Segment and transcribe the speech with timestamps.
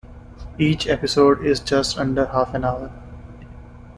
[0.57, 2.91] Each episode is just under half an hour.